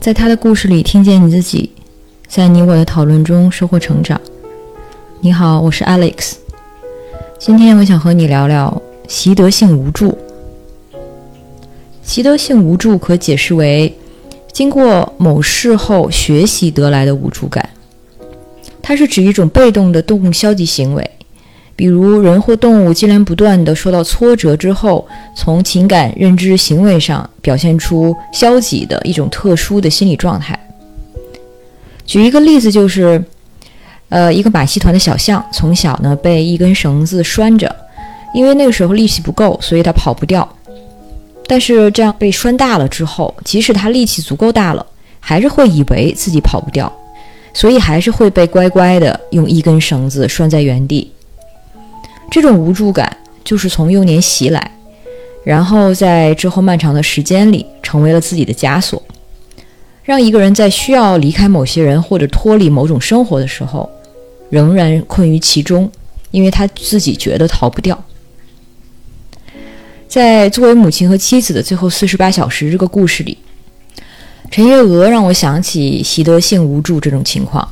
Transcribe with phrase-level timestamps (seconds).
[0.00, 1.70] 在他的故事里听见你自己，
[2.26, 4.18] 在你我的讨论中收获成长。
[5.20, 6.36] 你好，我是 Alex。
[7.38, 10.16] 今天我想和你聊聊习得性无助。
[12.02, 13.94] 习得性无助可解释为
[14.50, 17.68] 经过某事后学习得来的无助感，
[18.80, 21.10] 它是指一种被动的动物消极行为。
[21.80, 30.60] 比如人或动物接连不断地受到挫折之后，从情感、认知、行为上表现出消极的一种特殊的心理状态。
[32.04, 33.24] 举一个例子，就是，
[34.10, 37.74] 呃，一个马戏团的小象，从小呢被一根绳子拴着，
[38.34, 40.46] 因为那个时候力气不够，所以他跑不掉。
[41.46, 44.84] 但是这样被拴大了之后，即使他力气足够大了，
[45.18, 46.92] 还是会以为自己跑不掉，
[47.54, 51.10] 所以还是会被乖乖的用一根绳子拴在原地。
[52.30, 54.70] 这种无助感就是从幼年袭来，
[55.42, 59.02] 然后在之后漫长的时间里成为了自己的枷锁，
[60.04, 63.90] 让一个人在需要离开某些人或者脱离某种生活的时候，
[64.48, 65.90] 仍然困于其中，
[66.30, 68.00] 因为他自己觉得逃不掉。
[70.06, 73.38] 在作为母亲和妻子的最后四十八小时这个故事里，
[74.50, 77.68] 陈月娥让我想起习得性无助这种情况。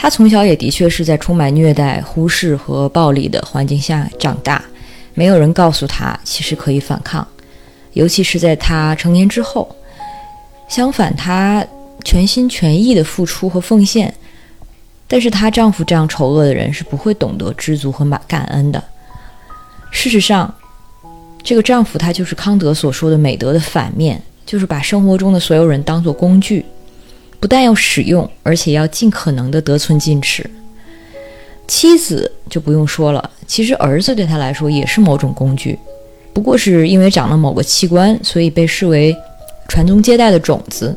[0.00, 4.62] 他从小也的确是在充满虐待、忽视和暴力的环境下长大，
[5.12, 7.26] 没有人告诉他其实可以反抗，
[7.94, 9.68] 尤其是在他成年之后。
[10.68, 11.66] 相反，她
[12.04, 14.14] 全心全意的付出和奉献，
[15.08, 18.80] 但是她丈夫这样丑恶的人是不会懂得知足和满感恩的。
[19.90, 20.54] 事实上，
[21.42, 26.64] 这个丈夫他就是康德所说的美德的反面，就是把生活中的所有人当作工具。
[27.40, 30.48] 不但要使用，而且要尽可能的得寸进尺。
[31.66, 35.78] 妻子就不用说了，其实儿子对他来说也是某种工具，
[36.32, 39.14] 不过是因为长了某个器官，所以被视为
[39.68, 40.96] 传宗接代的种子。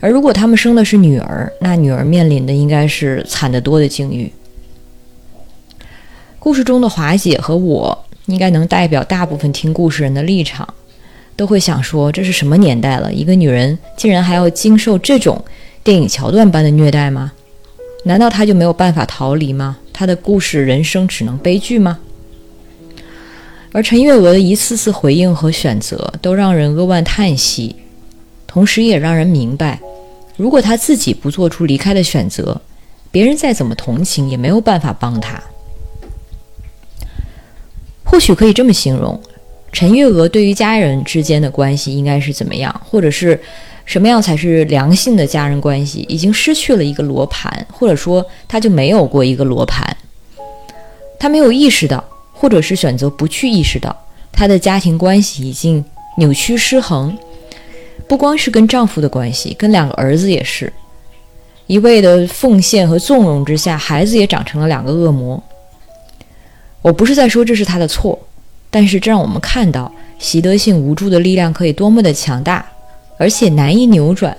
[0.00, 4.32] 而如果他们生的是女儿，那女儿面临的应该是惨得多的境遇。
[6.38, 10.66] 故事中的华姐和我，应该能代表大部分听故事人的立场。
[11.38, 13.12] 都会想说这是什么年代了？
[13.14, 15.40] 一个女人竟然还要经受这种
[15.84, 17.30] 电影桥段般的虐待吗？
[18.02, 19.78] 难道她就没有办法逃离吗？
[19.92, 22.00] 她的故事人生只能悲剧吗？
[23.70, 27.76] 而陈月娥的一次次回应和选择都让人扼腕叹息，
[28.48, 29.78] 同时也让人明白，
[30.36, 32.60] 如果她自己不做出离开的选择，
[33.12, 35.40] 别人再怎么同情也没有办法帮她。
[38.02, 39.20] 或许可以这么形容。
[39.70, 43.38] 陈月娥对于家人之间的关系应该是怎么样，或者是
[43.84, 46.04] 什么样才是良性的家人关系？
[46.08, 49.96] 已经失去了一个罗盘，或者说他就没有过一个罗盘。
[51.18, 52.02] 他没有意识到，
[52.32, 53.94] 或者是选择不去意识到，
[54.32, 55.84] 他的家庭关系已经
[56.16, 57.16] 扭曲失衡。
[58.06, 60.72] 不光是跟丈夫的关系，跟两个儿子也是。
[61.66, 65.42] 一味的奉献和纵容之下，孩子也长成了两个恶魔。
[66.80, 68.18] 我不是在说这是他的错。
[68.70, 72.64] 但是这让我们看到习得性无助的力量可以多么的强大，
[73.16, 74.36] 而且难以扭转。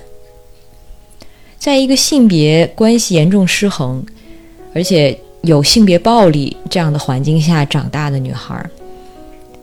[1.57, 4.03] 在一个性别关系严重失衡，
[4.73, 8.63] 而且有性别暴力这样的环境下长大的女孩，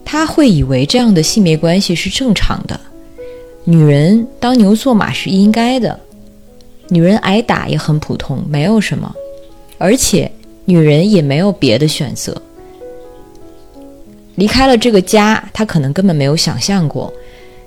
[0.04, 2.78] 她会以为这样的性别关系是正常的，
[3.64, 5.98] 女人当牛做马是应该的，
[6.88, 9.14] 女人挨打也很普通，没有什么，
[9.78, 10.30] 而且
[10.64, 12.42] 女人也没有别的选择。
[14.36, 17.12] 离开了这个家，他可能根本没有想象过，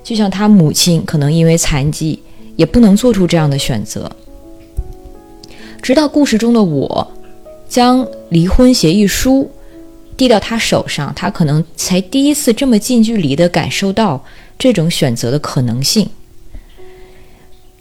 [0.02, 2.20] 就像他母亲可能因为残疾
[2.56, 4.10] 也不能做出这样的选择。
[5.82, 7.12] 直到故事中的我
[7.68, 9.50] 将离婚协议书
[10.16, 14.22] 递到他手上，他可能才第一次这么近距离地感受到
[14.58, 16.08] 这种选择的可能性。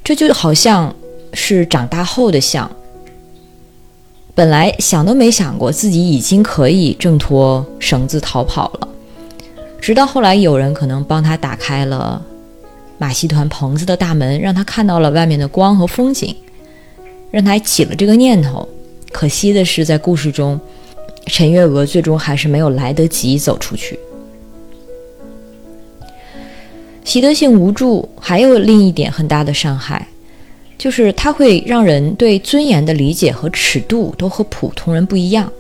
[0.04, 0.96] 这就好像
[1.34, 2.70] 是长大后的像。
[4.40, 8.88] 本来想都没想过自己已经可以挣脱绳子逃跑了，
[9.82, 12.25] 直到后来有人可能帮他打开了
[12.98, 16.34] 马戏团棚子的大门，让他看到了外面的光和风景，
[17.31, 18.66] 让他起了这个念头。
[19.12, 20.58] 可惜的是，在故事中，
[21.25, 24.00] 陈月娥最终还是没有来得及走出去。
[27.04, 30.08] 习得性无助还有另一点很大的伤害。
[30.80, 35.52] 就是它会让人对尊严的理解和尺度都和普通人不一样。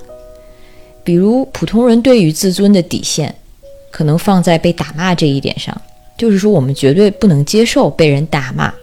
[1.03, 3.35] 比如，普通人对于自尊的底线，
[3.91, 5.79] 可能放在被打骂这一点上，
[6.17, 8.73] 就是说我们绝对不能接受被人打骂。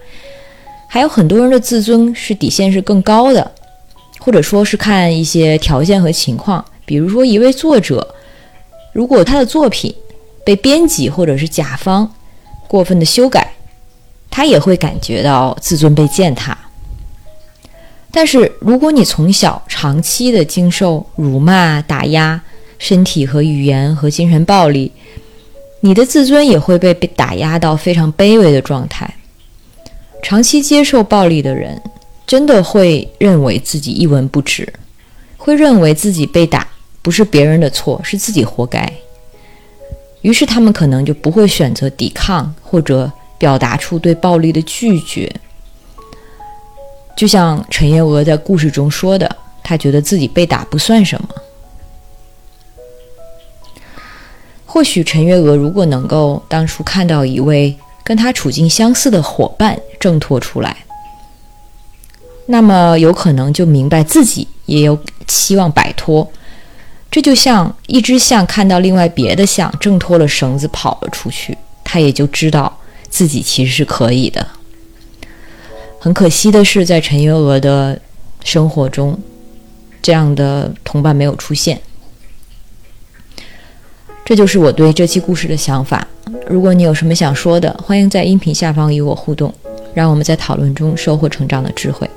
[0.87, 3.51] 还有很多人的自尊是底线是更高的，
[4.19, 6.63] 或者说是看一些条件和情况。
[6.85, 8.15] 比如说，一位作者，
[8.93, 9.93] 如果他的作品
[10.45, 12.13] 被编辑或者是甲方
[12.67, 13.53] 过分的修改。
[14.37, 16.55] 他也会感觉到自尊被践踏。
[18.11, 22.39] 但是，如果你从小长期的经受辱骂、打压、
[22.77, 24.91] 身体和语言和精神暴力，
[25.79, 29.11] 你的自尊也会被被打压到非常卑微的状态。
[30.21, 31.81] 长期接受暴力的人，
[32.27, 34.71] 真的会认为自己一文不值，
[35.35, 36.67] 会认为自己被打
[37.01, 38.87] 不是别人的错，是自己活该。
[40.21, 45.31] 于是，他们可能就不会选择抵抗或者表达出对暴力的拒绝。
[47.15, 51.29] 就像陈月娥在故事中说的，她觉得自己被打不算什么。
[54.65, 60.77] 或许陈月娥如果能够当初看到一位跟她处境相似的伙伴挣脱出来，
[62.45, 66.29] 那么有可能就明白自己也有期望摆脱。
[67.09, 72.77] 这就像一只象看到另外别的象挣脱了绳子跑了出去，它也就知道
[73.09, 74.47] 自己其实是可以的。
[75.99, 77.99] 很可惜的是，在陈月娥的
[78.43, 79.19] 生活中，
[80.01, 81.81] 这样的同伴没有出现。
[84.23, 86.07] 这就是我对这期故事的想法。
[86.49, 89.53] 如果你有什么想说的，欢迎在音频下方与我互动，
[89.93, 92.09] 让我们在讨论中收获成长的智慧。